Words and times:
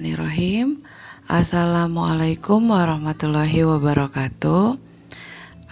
Bismillahirrahmanirrahim. 0.00 0.80
Assalamualaikum 1.28 2.72
warahmatullahi 2.72 3.68
wabarakatuh. 3.68 4.80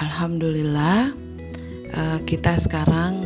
Alhamdulillah 0.04 1.16
eh, 1.88 2.18
kita 2.28 2.60
sekarang 2.60 3.24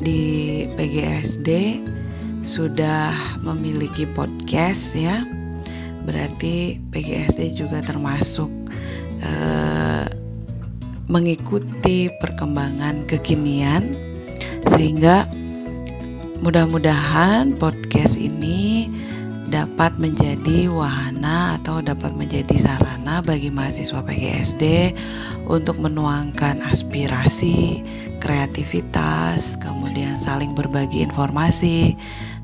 di 0.00 0.64
PGSD 0.72 1.84
sudah 2.40 3.12
memiliki 3.44 4.08
podcast 4.08 4.96
ya. 4.96 5.20
Berarti 6.08 6.80
PGSD 6.80 7.52
juga 7.52 7.84
termasuk 7.84 8.48
eh, 9.20 10.08
mengikuti 11.12 12.08
perkembangan 12.08 13.04
kekinian 13.04 13.92
sehingga 14.64 15.28
mudah-mudahan 16.40 17.52
podcast 17.60 18.16
ini 18.16 18.55
dapat 19.56 19.96
menjadi 19.96 20.68
wahana 20.68 21.56
atau 21.56 21.80
dapat 21.80 22.12
menjadi 22.12 22.60
sarana 22.60 23.24
bagi 23.24 23.48
mahasiswa 23.48 24.04
PGSD 24.04 24.92
untuk 25.48 25.80
menuangkan 25.80 26.60
aspirasi, 26.60 27.80
kreativitas, 28.20 29.56
kemudian 29.56 30.20
saling 30.20 30.52
berbagi 30.52 31.00
informasi, 31.00 31.96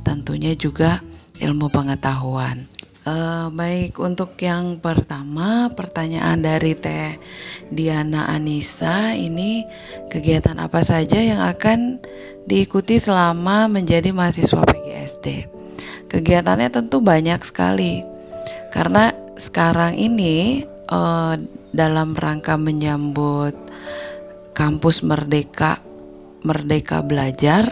tentunya 0.09 0.57
juga 0.57 1.05
ilmu 1.37 1.69
pengetahuan. 1.69 2.65
Uh, 3.05 3.52
baik 3.52 4.01
untuk 4.01 4.33
yang 4.41 4.80
pertama 4.80 5.69
pertanyaan 5.74 6.41
dari 6.41 6.73
Teh 6.79 7.19
Diana 7.69 8.30
Anissa 8.30 9.13
ini 9.13 9.66
kegiatan 10.09 10.57
apa 10.63 10.80
saja 10.80 11.19
yang 11.19 11.45
akan 11.45 12.01
diikuti 12.49 12.97
selama 12.97 13.69
menjadi 13.69 14.15
mahasiswa 14.16 14.65
PGSD? 14.65 15.60
Kegiatannya 16.13 16.68
tentu 16.68 17.01
banyak 17.01 17.41
sekali. 17.41 18.05
Karena 18.68 19.16
sekarang 19.41 19.96
ini 19.96 20.60
uh, 20.93 21.41
dalam 21.73 22.13
rangka 22.13 22.60
menyambut 22.60 23.57
kampus 24.52 25.01
merdeka 25.01 25.80
merdeka 26.45 27.01
belajar 27.01 27.65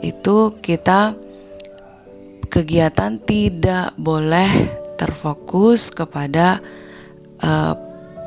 itu 0.00 0.56
kita 0.64 1.12
kegiatan 2.48 3.20
tidak 3.20 3.92
boleh 4.00 4.48
terfokus 4.96 5.92
kepada 5.92 6.64
uh, 7.44 7.74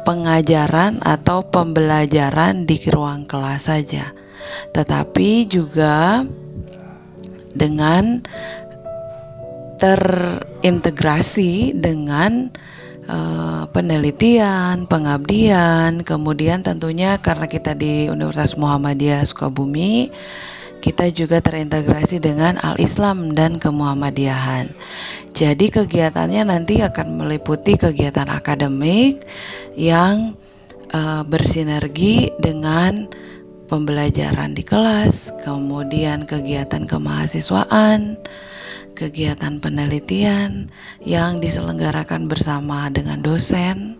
pengajaran 0.05 1.01
atau 1.01 1.41
pembelajaran 1.49 2.69
di 2.69 2.77
ruang 2.89 3.25
kelas 3.25 3.73
saja. 3.73 4.13
Tetapi 4.71 5.49
juga 5.49 6.21
dengan 7.55 8.21
terintegrasi 9.77 11.75
dengan 11.75 12.49
uh, 13.09 13.67
penelitian, 13.69 14.87
pengabdian, 14.87 16.01
kemudian 16.01 16.63
tentunya 16.63 17.19
karena 17.19 17.45
kita 17.49 17.75
di 17.75 18.07
Universitas 18.07 18.55
Muhammadiyah 18.55 19.23
Sukabumi, 19.27 20.09
kita 20.79 21.09
juga 21.09 21.41
terintegrasi 21.41 22.21
dengan 22.21 22.61
Al-Islam 22.61 23.33
dan 23.33 23.57
kemuhammadiyahan. 23.57 24.69
Jadi 25.33 25.73
kegiatannya 25.73 26.45
nanti 26.47 26.79
akan 26.85 27.19
meliputi 27.19 27.73
kegiatan 27.75 28.29
akademik 28.29 29.25
yang 29.73 30.37
uh, 30.93 31.25
bersinergi 31.25 32.29
dengan 32.37 33.09
pembelajaran 33.65 34.53
di 34.53 34.61
kelas, 34.61 35.33
kemudian 35.41 36.29
kegiatan 36.29 36.85
kemahasiswaan, 36.85 38.15
kegiatan 38.95 39.59
penelitian 39.59 40.71
yang 41.03 41.43
diselenggarakan 41.43 42.31
bersama 42.31 42.87
dengan 42.89 43.19
dosen 43.19 43.99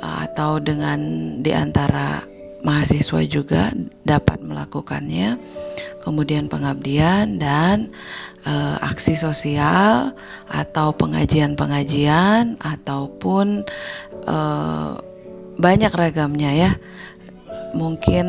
atau 0.00 0.58
dengan 0.58 0.98
di 1.44 1.52
antara 1.52 2.24
mahasiswa 2.66 3.22
juga 3.28 3.70
dapat 4.02 4.42
melakukannya. 4.42 5.38
Kemudian 6.02 6.46
pengabdian 6.46 7.38
dan 7.38 7.90
e, 8.46 8.54
aksi 8.82 9.18
sosial 9.18 10.14
atau 10.50 10.94
pengajian-pengajian 10.94 12.58
ataupun 12.62 13.66
e, 14.22 14.38
banyak 15.58 15.92
ragamnya 15.94 16.50
ya. 16.54 16.70
Mungkin 17.74 18.26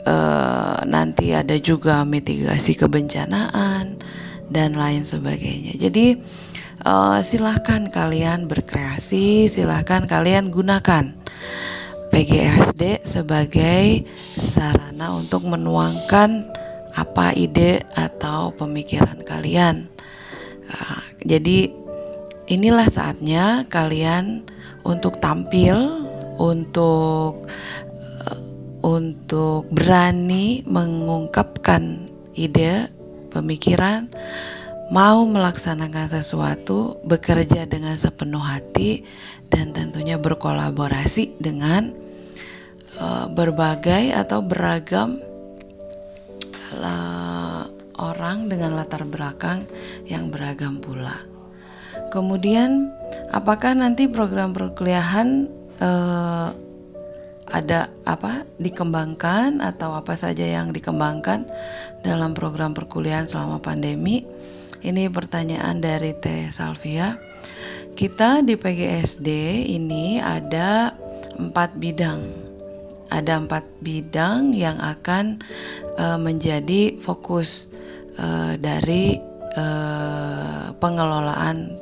e, 0.00 0.16
nanti 0.88 1.36
ada 1.36 1.56
juga 1.60 2.08
mitigasi 2.08 2.72
kebencanaan 2.76 3.95
dan 4.50 4.74
lain 4.78 5.02
sebagainya. 5.02 5.74
Jadi 5.78 6.20
uh, 6.86 7.18
silahkan 7.22 7.90
kalian 7.90 8.46
berkreasi, 8.46 9.50
silahkan 9.50 10.06
kalian 10.06 10.54
gunakan 10.54 11.14
PGSD 12.10 13.02
sebagai 13.02 14.06
sarana 14.38 15.18
untuk 15.18 15.44
menuangkan 15.44 16.48
apa 16.96 17.36
ide 17.36 17.84
atau 17.92 18.54
pemikiran 18.56 19.20
kalian. 19.26 19.90
Uh, 20.66 21.02
jadi 21.26 21.68
inilah 22.48 22.88
saatnya 22.88 23.66
kalian 23.68 24.46
untuk 24.86 25.18
tampil, 25.20 26.06
untuk 26.38 27.44
uh, 28.24 28.40
untuk 28.86 29.68
berani 29.74 30.62
mengungkapkan 30.64 32.06
ide 32.32 32.95
pemikiran, 33.36 34.08
mau 34.88 35.26
melaksanakan 35.28 36.08
sesuatu, 36.08 36.96
bekerja 37.04 37.68
dengan 37.68 37.98
sepenuh 37.98 38.40
hati, 38.40 39.04
dan 39.52 39.76
tentunya 39.76 40.16
berkolaborasi 40.16 41.36
dengan 41.38 41.92
uh, 42.98 43.26
berbagai 43.30 44.14
atau 44.16 44.40
beragam 44.42 45.20
uh, 46.80 47.64
orang 48.00 48.48
dengan 48.48 48.76
latar 48.76 49.04
belakang 49.04 49.64
yang 50.08 50.28
beragam 50.32 50.80
pula. 50.80 51.14
Kemudian, 52.12 52.92
apakah 53.32 53.74
nanti 53.74 54.06
program 54.06 54.52
perkuliahan 54.52 55.48
uh, 55.80 56.48
ada 57.50 57.88
apa 58.06 58.46
dikembangkan 58.62 59.58
atau 59.58 59.98
apa 59.98 60.14
saja 60.14 60.46
yang 60.46 60.70
dikembangkan 60.70 61.44
dalam 62.06 62.32
program 62.38 62.72
perkuliahan 62.72 63.26
selama 63.26 63.58
pandemi? 63.58 64.22
Ini 64.86 65.10
pertanyaan 65.10 65.82
dari 65.82 66.14
Teh 66.14 66.46
Salvia. 66.54 67.18
Kita 67.98 68.46
di 68.46 68.54
PGSD 68.54 69.28
ini 69.74 70.22
ada 70.22 70.94
empat 71.34 71.74
bidang. 71.82 72.22
Ada 73.10 73.42
empat 73.42 73.66
bidang 73.82 74.54
yang 74.54 74.78
akan 74.78 75.42
uh, 75.98 76.18
menjadi 76.22 76.98
fokus 77.02 77.66
uh, 78.20 78.54
dari 78.60 79.18
uh, 79.58 80.70
pengelolaan 80.78 81.72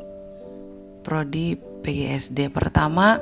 prodi 1.05 1.59
PGSD. 1.59 2.49
Pertama 2.49 3.21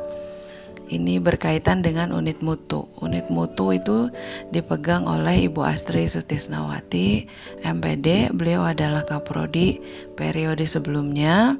ini 0.92 1.16
berkaitan 1.16 1.80
dengan 1.80 2.12
unit 2.12 2.44
mutu. 2.44 2.84
Unit 3.00 3.32
mutu 3.32 3.72
itu 3.72 4.12
dipegang 4.52 5.08
oleh 5.08 5.48
Ibu 5.48 5.64
Astri 5.64 6.04
Sutisnawati, 6.04 7.24
MPD. 7.64 8.36
Beliau 8.36 8.68
adalah 8.68 9.08
kaprodi 9.08 9.80
periode 10.12 10.68
sebelumnya. 10.68 11.56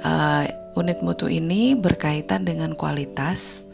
Uh, 0.00 0.48
unit 0.80 1.04
mutu 1.04 1.28
ini 1.28 1.76
berkaitan 1.76 2.48
dengan 2.48 2.72
kualitas 2.72 3.68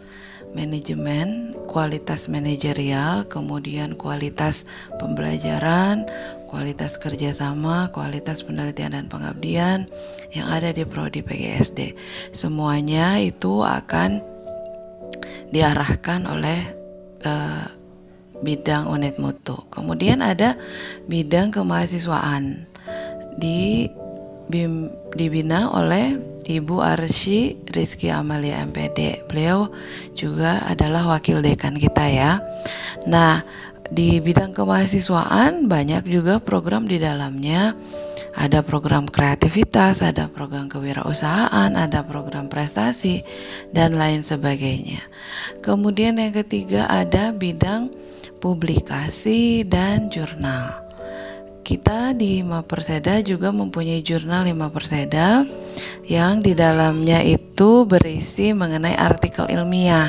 manajemen, 0.56 1.52
kualitas 1.68 2.26
manajerial, 2.26 3.28
kemudian 3.28 3.94
kualitas 3.94 4.66
pembelajaran, 4.96 6.08
kualitas 6.48 6.96
kerjasama, 6.96 7.92
kualitas 7.92 8.40
penelitian 8.40 8.96
dan 8.96 9.06
pengabdian 9.12 9.84
yang 10.32 10.48
ada 10.48 10.72
di 10.72 10.88
prodi 10.88 11.20
PGSD. 11.20 11.92
Semuanya 12.32 13.20
itu 13.20 13.60
akan 13.60 14.24
diarahkan 15.50 16.28
oleh 16.28 16.60
uh, 17.24 17.66
bidang 18.42 18.86
unit 18.90 19.18
mutu. 19.18 19.56
Kemudian 19.72 20.22
ada 20.22 20.54
bidang 21.10 21.50
kemahasiswaan 21.50 22.66
di 23.38 23.90
bim, 24.50 24.90
dibina 25.14 25.70
oleh 25.70 26.18
Ibu 26.48 26.80
Arsy 26.80 27.60
Rizky 27.76 28.08
Amalia 28.08 28.64
MPD. 28.64 29.28
Beliau 29.28 29.68
juga 30.16 30.64
adalah 30.64 31.04
wakil 31.04 31.44
dekan 31.44 31.76
kita 31.76 32.04
ya. 32.08 32.40
Nah, 33.04 33.44
di 33.88 34.20
bidang 34.20 34.52
kemahasiswaan 34.52 35.66
banyak 35.66 36.04
juga 36.04 36.40
program 36.40 36.84
di 36.84 37.00
dalamnya. 37.00 37.72
Ada 38.38 38.62
program 38.62 39.10
kreativitas, 39.10 40.04
ada 40.04 40.30
program 40.30 40.70
kewirausahaan, 40.70 41.74
ada 41.74 42.06
program 42.06 42.46
prestasi 42.46 43.26
dan 43.74 43.98
lain 43.98 44.22
sebagainya. 44.22 45.02
Kemudian 45.58 46.22
yang 46.22 46.30
ketiga 46.30 46.86
ada 46.86 47.34
bidang 47.34 47.90
publikasi 48.38 49.66
dan 49.66 50.06
jurnal. 50.06 50.86
Kita 51.66 52.16
di 52.16 52.40
Perseda 52.64 53.20
juga 53.20 53.52
mempunyai 53.52 54.00
jurnal 54.00 54.48
Perseda 54.72 55.44
yang 56.08 56.40
di 56.40 56.56
dalamnya 56.56 57.20
itu 57.20 57.84
berisi 57.84 58.56
mengenai 58.56 58.96
artikel 58.96 59.44
ilmiah. 59.52 60.08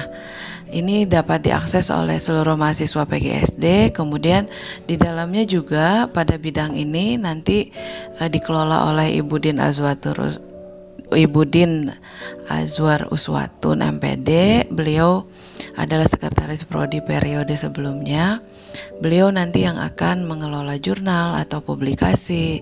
Ini 0.69 1.09
dapat 1.09 1.41
diakses 1.41 1.89
oleh 1.89 2.21
seluruh 2.21 2.53
mahasiswa 2.53 3.01
PGSD. 3.09 3.89
Kemudian 3.89 4.45
di 4.85 5.01
dalamnya 5.01 5.41
juga 5.49 6.05
pada 6.13 6.37
bidang 6.37 6.77
ini 6.77 7.17
nanti 7.17 7.73
uh, 8.21 8.29
dikelola 8.29 8.93
oleh 8.93 9.17
Ibu 9.17 9.35
Din 9.41 9.57
Azwatur 9.57 10.29
Ibu 11.09 11.41
Din 11.49 11.89
Azwar 12.53 13.09
Uswatun 13.09 13.81
MPD. 13.81 14.29
Beliau 14.69 15.25
adalah 15.81 16.05
sekretaris 16.05 16.69
prodi 16.69 17.01
periode 17.01 17.57
sebelumnya. 17.57 18.37
Beliau 19.01 19.33
nanti 19.33 19.65
yang 19.65 19.81
akan 19.81 20.29
mengelola 20.29 20.77
jurnal 20.77 21.33
atau 21.33 21.65
publikasi 21.65 22.61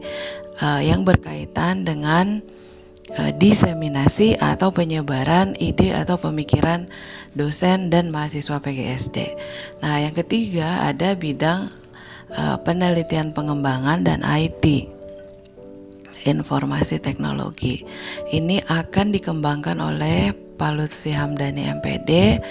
uh, 0.63 0.79
yang 0.79 1.03
berkaitan 1.03 1.83
dengan 1.83 2.39
uh, 3.15 3.31
diseminasi 3.39 4.35
atau 4.35 4.75
penyebaran 4.75 5.55
ide 5.61 5.95
atau 5.95 6.19
pemikiran 6.19 6.89
dosen 7.37 7.87
dan 7.87 8.11
mahasiswa 8.11 8.59
PGSD. 8.59 9.17
Nah, 9.79 10.03
yang 10.03 10.15
ketiga 10.17 10.83
ada 10.83 11.15
bidang 11.15 11.71
uh, 12.35 12.57
penelitian 12.65 13.31
pengembangan 13.31 14.03
dan 14.03 14.25
IT 14.25 14.97
informasi 16.27 16.99
teknologi. 16.99 17.87
Ini 18.35 18.59
akan 18.67 19.15
dikembangkan 19.15 19.79
oleh 19.79 20.35
Pak 20.57 20.71
Lutfi 20.75 21.13
Hamdani 21.13 21.69
MPD. 21.79 22.41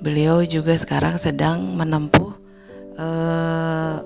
Beliau 0.00 0.46
juga 0.46 0.72
sekarang 0.78 1.18
sedang 1.18 1.74
menempuh 1.74 2.30
eh, 2.96 3.96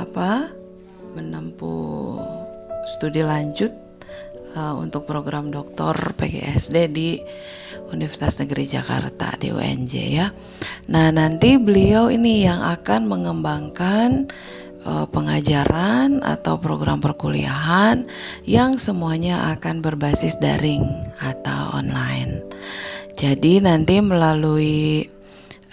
apa? 0.00 0.30
Menempuh 1.14 2.18
studi 2.88 3.22
lanjut 3.22 3.83
uh, 4.56 4.74
untuk 4.78 5.04
program 5.04 5.50
doktor 5.50 5.94
PGSD 6.16 6.76
di 6.90 7.18
Universitas 7.90 8.40
Negeri 8.42 8.64
Jakarta 8.66 9.34
di 9.36 9.52
UNJ 9.52 9.94
ya. 10.10 10.26
Nah, 10.90 11.10
nanti 11.14 11.60
beliau 11.60 12.08
ini 12.08 12.46
yang 12.46 12.62
akan 12.62 13.06
mengembangkan 13.06 14.30
uh, 14.86 15.06
pengajaran 15.10 16.22
atau 16.22 16.56
program 16.58 16.98
perkuliahan 17.02 18.06
yang 18.48 18.78
semuanya 18.80 19.54
akan 19.54 19.82
berbasis 19.84 20.38
daring 20.38 20.84
atau 21.20 21.76
online. 21.76 22.42
Jadi 23.14 23.62
nanti 23.62 24.02
melalui 24.02 25.06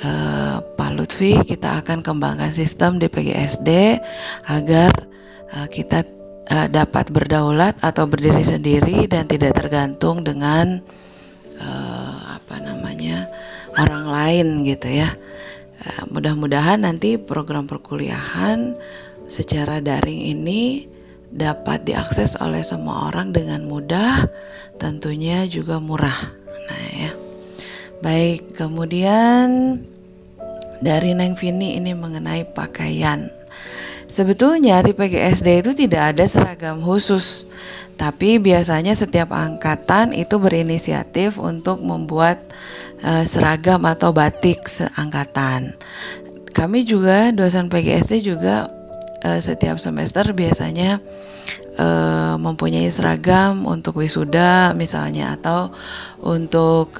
uh, 0.05 0.61
Pak 0.61 0.91
Lutfi 0.93 1.41
kita 1.41 1.81
akan 1.81 2.05
kembangkan 2.05 2.53
sistem 2.53 3.01
di 3.01 3.09
PGSD 3.09 3.97
agar 4.47 4.93
uh, 5.57 5.67
kita 5.67 6.05
uh, 6.49 6.67
dapat 6.71 7.13
berdaulat 7.13 7.77
atau 7.83 8.09
berdiri 8.09 8.41
sendiri 8.41 9.05
dan 9.05 9.29
tidak 9.29 9.53
tergantung 9.53 10.25
dengan 10.25 10.81
uh, 11.61 12.17
apa 12.39 12.55
namanya 12.63 13.29
orang 13.77 14.05
lain 14.09 14.47
gitu 14.65 14.89
ya. 14.89 15.09
Eh, 15.81 16.03
mudah-mudahan 16.13 16.85
nanti 16.85 17.17
program 17.17 17.65
perkuliahan 17.65 18.77
secara 19.25 19.81
daring 19.81 20.29
ini 20.29 20.85
dapat 21.33 21.87
diakses 21.87 22.37
oleh 22.37 22.61
semua 22.61 23.09
orang 23.09 23.33
dengan 23.33 23.65
mudah, 23.65 24.29
tentunya 24.77 25.47
juga 25.49 25.81
murah. 25.81 26.19
Nah, 26.45 26.85
ya. 27.01 27.11
Baik, 28.05 28.53
kemudian 28.53 29.81
dari 30.85 31.17
Neng 31.17 31.33
Vini 31.33 31.81
ini 31.81 31.97
mengenai 31.97 32.45
pakaian. 32.53 33.40
Sebetulnya 34.11 34.83
di 34.83 34.91
PGSD 34.91 35.63
itu 35.63 35.71
tidak 35.71 36.11
ada 36.11 36.27
seragam 36.27 36.83
khusus, 36.83 37.47
tapi 37.95 38.43
biasanya 38.43 38.91
setiap 38.91 39.31
angkatan 39.31 40.11
itu 40.11 40.35
berinisiatif 40.35 41.39
untuk 41.39 41.79
membuat 41.79 42.43
uh, 43.07 43.23
seragam 43.23 43.87
atau 43.87 44.11
batik 44.11 44.67
seangkatan. 44.67 45.71
Kami 46.51 46.83
juga 46.83 47.31
dosen 47.31 47.71
PGSD 47.71 48.19
juga 48.19 48.67
uh, 49.23 49.39
setiap 49.39 49.79
semester 49.79 50.27
biasanya 50.35 50.99
uh, 51.79 52.35
mempunyai 52.35 52.91
seragam 52.91 53.63
untuk 53.63 54.03
wisuda 54.03 54.75
misalnya 54.75 55.39
atau 55.39 55.71
untuk 56.19 56.99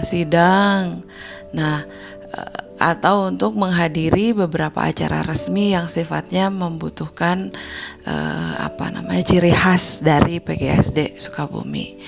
sidang. 0.00 1.04
Nah, 1.52 1.84
atau 2.78 3.26
untuk 3.26 3.58
menghadiri 3.58 4.36
beberapa 4.36 4.86
acara 4.86 5.26
resmi 5.26 5.74
yang 5.74 5.90
sifatnya 5.90 6.52
membutuhkan 6.52 7.50
uh, 8.06 8.52
apa 8.62 8.94
namanya 8.94 9.24
ciri 9.26 9.50
khas 9.50 10.04
dari 10.04 10.38
PGSD 10.38 11.18
Sukabumi 11.18 11.98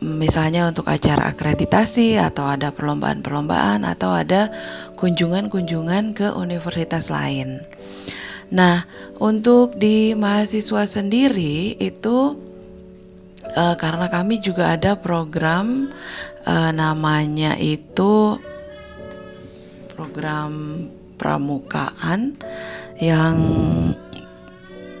misalnya 0.00 0.64
untuk 0.64 0.88
acara 0.88 1.28
akreditasi 1.28 2.16
atau 2.16 2.48
ada 2.48 2.72
perlombaan-perlombaan 2.72 3.84
atau 3.84 4.16
ada 4.16 4.48
kunjungan-kunjungan 4.96 6.16
ke 6.16 6.32
universitas 6.32 7.12
lain. 7.12 7.60
Nah, 8.50 8.82
untuk 9.20 9.76
di 9.76 10.16
mahasiswa 10.16 10.88
sendiri 10.88 11.76
itu 11.76 12.34
uh, 13.54 13.76
karena 13.76 14.08
kami 14.08 14.40
juga 14.40 14.72
ada 14.72 14.96
program 14.96 15.92
uh, 16.48 16.72
namanya 16.72 17.54
itu 17.60 18.40
program 20.00 20.80
pramukaan 21.20 22.32
yang 22.96 23.36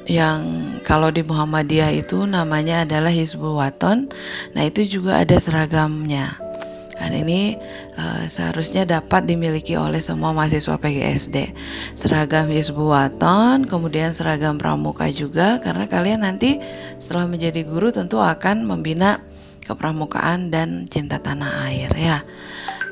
yang 0.04 0.44
kalau 0.84 1.08
di 1.08 1.24
Muhammadiyah 1.24 1.96
itu 1.96 2.28
namanya 2.28 2.84
adalah 2.84 3.08
Hizbul 3.08 3.56
Waton. 3.56 4.12
Nah, 4.52 4.62
itu 4.68 4.84
juga 4.84 5.24
ada 5.24 5.40
seragamnya. 5.40 6.36
Dan 7.00 7.16
ini 7.16 7.56
uh, 7.96 8.28
seharusnya 8.28 8.84
dapat 8.84 9.24
dimiliki 9.24 9.72
oleh 9.72 10.04
semua 10.04 10.36
mahasiswa 10.36 10.76
PGSD. 10.76 11.56
Seragam 11.96 12.52
Hizbul 12.52 12.92
Waton, 12.92 13.64
kemudian 13.64 14.12
seragam 14.12 14.60
pramuka 14.60 15.08
juga 15.08 15.56
karena 15.64 15.88
kalian 15.88 16.28
nanti 16.28 16.60
setelah 17.00 17.24
menjadi 17.24 17.64
guru 17.64 17.88
tentu 17.88 18.20
akan 18.20 18.68
membina 18.68 19.24
kepramukaan 19.64 20.52
dan 20.52 20.84
cinta 20.90 21.22
tanah 21.22 21.70
air 21.72 21.88
ya. 21.96 22.20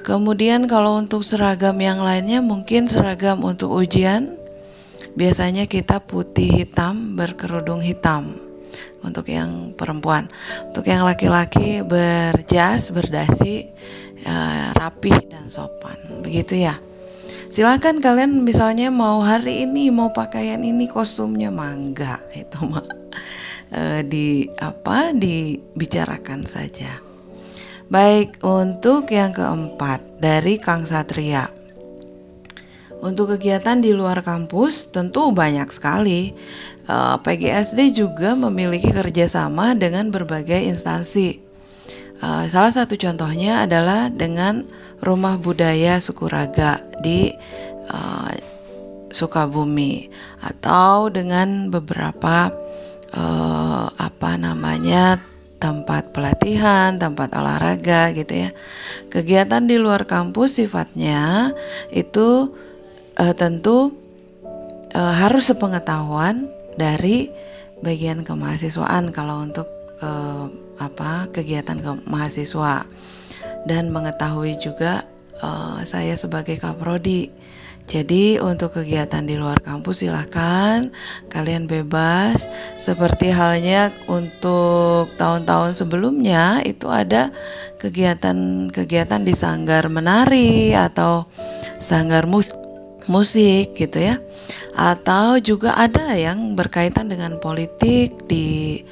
Kemudian 0.08 0.64
kalau 0.64 0.96
untuk 0.96 1.20
seragam 1.20 1.76
yang 1.76 2.00
lainnya 2.00 2.40
mungkin 2.40 2.88
seragam 2.88 3.44
untuk 3.44 3.76
ujian 3.76 4.40
biasanya 5.12 5.68
kita 5.68 6.00
putih 6.00 6.64
hitam 6.64 7.12
berkerudung 7.12 7.84
hitam 7.84 8.32
untuk 9.04 9.28
yang 9.28 9.76
perempuan. 9.76 10.32
Untuk 10.72 10.88
yang 10.88 11.04
laki-laki 11.04 11.84
berjas, 11.84 12.88
berdasi, 12.88 13.68
uh, 14.24 14.72
rapih 14.80 15.28
dan 15.28 15.44
sopan. 15.52 16.24
Begitu 16.24 16.64
ya. 16.64 16.72
Silakan 17.52 18.00
kalian 18.00 18.48
misalnya 18.48 18.88
mau 18.88 19.20
hari 19.20 19.68
ini 19.68 19.92
mau 19.92 20.08
pakaian 20.16 20.64
ini 20.64 20.88
kostumnya 20.88 21.52
mangga 21.52 22.16
itu 22.32 22.64
mah 22.64 22.84
uh, 23.76 24.00
di 24.04 24.48
apa 24.56 25.12
dibicarakan 25.12 26.48
saja. 26.48 27.07
Baik, 27.88 28.44
untuk 28.44 29.08
yang 29.08 29.32
keempat 29.32 30.20
dari 30.20 30.60
Kang 30.60 30.84
Satria. 30.84 31.48
Untuk 33.00 33.32
kegiatan 33.32 33.80
di 33.80 33.96
luar 33.96 34.20
kampus 34.20 34.92
tentu 34.92 35.32
banyak 35.32 35.64
sekali. 35.72 36.36
Eh, 36.84 37.16
PGSD 37.16 37.96
juga 37.96 38.36
memiliki 38.36 38.92
kerjasama 38.92 39.72
dengan 39.72 40.12
berbagai 40.12 40.68
instansi. 40.68 41.40
Eh, 42.20 42.44
salah 42.52 42.68
satu 42.68 42.92
contohnya 43.00 43.64
adalah 43.64 44.12
dengan 44.12 44.68
Rumah 45.00 45.40
Budaya 45.40 45.96
Sukuraga 45.96 46.76
di 47.00 47.32
eh, 47.88 48.32
Sukabumi 49.08 50.12
atau 50.44 51.08
dengan 51.08 51.72
beberapa 51.72 52.52
apa 53.96 54.36
namanya 54.36 55.16
tempat 55.58 56.14
pelatihan, 56.14 56.96
tempat 56.96 57.34
olahraga 57.34 58.14
gitu 58.14 58.46
ya. 58.46 58.50
Kegiatan 59.10 59.66
di 59.66 59.76
luar 59.76 60.06
kampus 60.06 60.62
sifatnya 60.62 61.50
itu 61.90 62.54
uh, 63.18 63.34
tentu 63.34 63.92
uh, 64.94 65.14
harus 65.18 65.50
sepengetahuan 65.50 66.46
dari 66.78 67.30
bagian 67.82 68.22
kemahasiswaan 68.22 69.10
kalau 69.10 69.42
untuk 69.42 69.66
uh, 70.02 70.46
apa 70.78 71.26
kegiatan 71.34 71.78
ke 71.82 71.90
mahasiswa 72.06 72.86
dan 73.66 73.90
mengetahui 73.90 74.58
juga 74.62 75.04
saya 75.86 76.18
sebagai 76.18 76.58
kaprodi. 76.58 77.30
Jadi 77.88 78.36
untuk 78.36 78.76
kegiatan 78.76 79.24
di 79.24 79.40
luar 79.40 79.64
kampus 79.64 80.04
silahkan. 80.04 80.92
Kalian 81.32 81.64
bebas. 81.64 82.44
Seperti 82.76 83.32
halnya 83.32 83.88
untuk 84.04 85.08
tahun-tahun 85.16 85.80
sebelumnya 85.80 86.60
itu 86.68 86.92
ada 86.92 87.32
kegiatan-kegiatan 87.80 89.24
di 89.24 89.32
sanggar 89.32 89.88
menari 89.88 90.76
atau 90.76 91.24
sanggar 91.80 92.28
mus 92.28 92.52
musik 93.08 93.72
gitu 93.72 94.04
ya. 94.04 94.20
Atau 94.76 95.40
juga 95.40 95.72
ada 95.80 96.12
yang 96.12 96.54
berkaitan 96.60 97.08
dengan 97.08 97.40
politik 97.40 98.12
di 98.28 98.84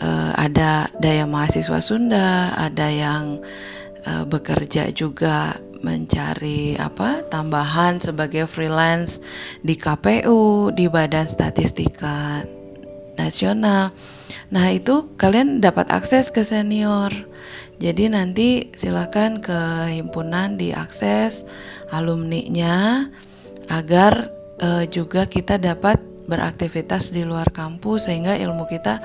uh, 0.00 0.32
ada 0.38 0.86
daya 1.02 1.26
mahasiswa 1.26 1.82
Sunda, 1.82 2.54
ada 2.54 2.86
yang 2.86 3.42
uh, 4.06 4.24
bekerja 4.24 4.94
juga 4.94 5.52
mencari 5.82 6.78
apa 6.80 7.24
tambahan 7.28 8.00
sebagai 8.00 8.48
freelance 8.48 9.20
di 9.64 9.74
KPU, 9.76 10.70
di 10.72 10.86
Badan 10.86 11.26
Statistika 11.28 12.44
Nasional. 13.16 13.92
Nah, 14.52 14.66
itu 14.72 15.10
kalian 15.16 15.64
dapat 15.64 15.88
akses 15.90 16.28
ke 16.28 16.44
senior. 16.44 17.10
Jadi 17.76 18.08
nanti 18.08 18.72
silakan 18.72 19.44
ke 19.44 19.92
himpunan 19.92 20.56
diakses 20.56 21.44
alumni-nya 21.92 23.08
agar 23.68 24.32
uh, 24.64 24.84
juga 24.88 25.28
kita 25.28 25.60
dapat 25.60 26.00
beraktivitas 26.26 27.14
di 27.14 27.22
luar 27.22 27.52
kampus 27.54 28.10
sehingga 28.10 28.34
ilmu 28.34 28.66
kita 28.66 28.98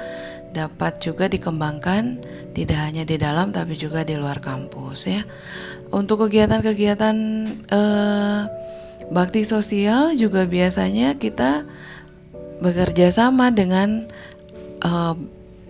dapat 0.52 1.00
juga 1.00 1.32
dikembangkan 1.32 2.20
tidak 2.52 2.80
hanya 2.84 3.08
di 3.08 3.16
dalam 3.16 3.56
tapi 3.56 3.76
juga 3.80 4.04
di 4.04 4.20
luar 4.20 4.44
kampus 4.44 5.00
ya. 5.08 5.22
Untuk 5.92 6.28
kegiatan-kegiatan 6.28 7.16
eh, 7.68 8.42
bakti 9.12 9.44
sosial 9.44 10.16
juga 10.16 10.48
biasanya 10.48 11.20
kita 11.20 11.68
bekerja 12.64 13.12
sama 13.12 13.52
dengan 13.52 14.08
eh, 14.84 15.16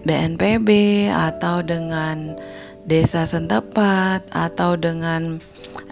BNPB 0.06 0.70
atau 1.10 1.66
dengan 1.66 2.38
desa 2.86 3.26
setempat 3.26 4.30
atau 4.34 4.78
dengan 4.78 5.42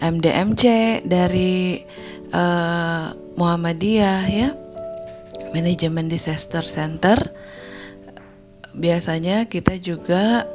MDMC 0.01 0.63
dari 1.09 1.81
eh, 2.29 3.05
Muhammadiyah 3.33 4.23
ya. 4.29 4.49
Manajemen 5.49 6.05
disaster 6.05 6.61
center. 6.61 7.17
Biasanya 8.77 9.49
kita 9.49 9.81
juga 9.81 10.45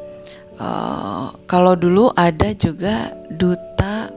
uh, 0.59 1.35
kalau 1.51 1.75
dulu 1.75 2.11
ada 2.15 2.55
juga 2.55 3.15
duta 3.85 4.09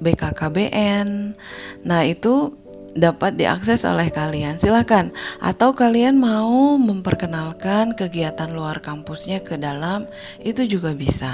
BKKBN 0.00 1.36
nah 1.84 2.00
itu 2.08 2.56
dapat 2.90 3.38
diakses 3.38 3.86
oleh 3.86 4.10
kalian. 4.10 4.58
Silahkan 4.58 5.14
atau 5.38 5.70
kalian 5.70 6.18
mau 6.18 6.74
memperkenalkan 6.74 7.94
kegiatan 7.94 8.50
luar 8.50 8.82
kampusnya 8.82 9.46
ke 9.46 9.54
dalam 9.54 10.10
itu 10.42 10.66
juga 10.66 10.90
bisa. 10.90 11.30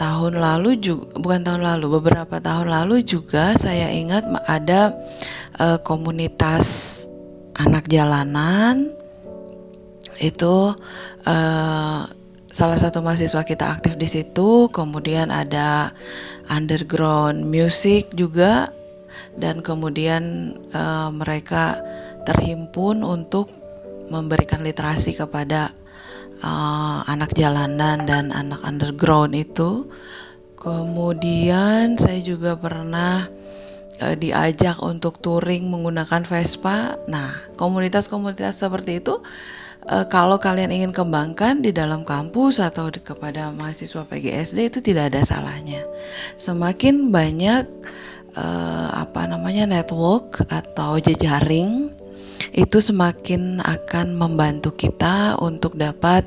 Tahun 0.00 0.32
lalu 0.32 0.80
juga 0.80 1.12
bukan 1.20 1.44
tahun 1.44 1.60
lalu 1.60 2.00
beberapa 2.00 2.40
tahun 2.40 2.72
lalu 2.72 3.04
juga 3.04 3.52
saya 3.60 3.92
ingat 3.92 4.24
ada 4.48 4.96
uh, 5.60 5.76
komunitas 5.84 7.04
anak 7.60 7.84
jalanan. 7.92 8.96
Itu 10.16 10.72
uh, 11.28 12.00
salah 12.56 12.80
satu 12.80 13.04
mahasiswa 13.04 13.44
kita 13.44 13.68
aktif 13.68 14.00
di 14.00 14.08
situ 14.08 14.72
kemudian 14.72 15.28
ada 15.28 15.92
underground 16.48 17.44
music 17.44 18.08
juga 18.16 18.72
dan 19.36 19.60
kemudian 19.60 20.56
uh, 20.72 21.12
mereka 21.12 21.76
terhimpun 22.24 23.04
untuk 23.04 23.52
memberikan 24.08 24.64
literasi 24.64 25.12
kepada 25.20 25.68
uh, 26.40 27.04
anak 27.04 27.36
jalanan 27.36 28.08
dan 28.08 28.32
anak 28.32 28.64
underground 28.64 29.36
itu 29.36 29.84
kemudian 30.56 32.00
saya 32.00 32.24
juga 32.24 32.56
pernah 32.56 33.20
uh, 34.00 34.16
diajak 34.16 34.80
untuk 34.80 35.20
touring 35.20 35.68
menggunakan 35.68 36.24
Vespa. 36.24 36.96
Nah, 37.04 37.36
komunitas-komunitas 37.60 38.64
seperti 38.64 39.04
itu 39.04 39.20
uh, 39.90 40.06
kalau 40.06 40.36
kalian 40.36 40.74
ingin 40.74 40.92
kembangkan 40.92 41.62
di 41.62 41.70
dalam 41.70 42.02
kampus 42.02 42.58
atau 42.58 42.90
di, 42.90 42.98
kepada 43.02 43.50
mahasiswa 43.54 44.02
PGSD 44.06 44.70
itu 44.70 44.78
tidak 44.82 45.14
ada 45.14 45.22
salahnya. 45.22 45.82
Semakin 46.36 47.14
banyak 47.14 47.64
uh, 48.36 48.88
apa 48.94 49.30
namanya 49.30 49.66
network 49.66 50.42
atau 50.50 50.98
jejaring 50.98 51.90
itu 52.56 52.80
semakin 52.80 53.60
akan 53.60 54.16
membantu 54.16 54.72
kita 54.72 55.36
untuk 55.44 55.76
dapat 55.76 56.24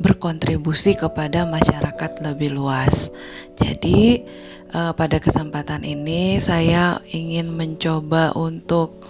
berkontribusi 0.00 0.96
kepada 0.96 1.44
masyarakat 1.44 2.24
lebih 2.24 2.56
luas. 2.56 3.12
Jadi 3.60 4.24
uh, 4.72 4.96
pada 4.96 5.20
kesempatan 5.20 5.84
ini 5.84 6.40
saya 6.40 7.00
ingin 7.12 7.52
mencoba 7.54 8.32
untuk 8.36 9.08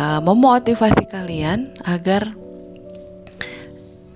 memotivasi 0.00 1.12
kalian 1.12 1.76
agar 1.84 2.32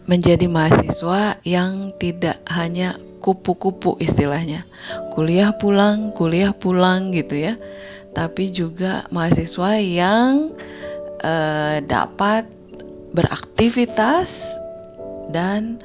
menjadi 0.05 0.49
mahasiswa 0.49 1.41
yang 1.45 1.93
tidak 1.97 2.41
hanya 2.53 2.97
kupu-kupu 3.25 3.97
istilahnya. 4.01 4.69
Kuliah 5.17 5.57
pulang, 5.57 6.13
kuliah 6.13 6.53
pulang 6.53 7.09
gitu 7.17 7.41
ya. 7.41 7.57
Tapi 8.13 8.53
juga 8.53 9.09
mahasiswa 9.11 9.81
yang 9.81 10.53
uh, 11.25 11.77
dapat 11.83 12.47
beraktivitas 13.17 14.61
dan 15.33 15.81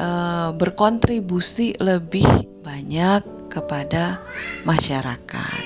uh, 0.00 0.50
berkontribusi 0.56 1.76
lebih 1.78 2.26
banyak 2.64 3.22
kepada 3.52 4.18
masyarakat. 4.64 5.62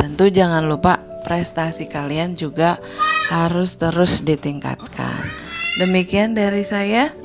Tentu 0.00 0.32
jangan 0.32 0.66
lupa 0.66 0.98
prestasi 1.22 1.86
kalian 1.86 2.34
juga 2.34 2.80
harus 3.30 3.78
terus 3.78 4.26
ditingkatkan. 4.26 5.22
Demikian 5.80 6.36
dari 6.36 6.66
saya. 6.66 7.08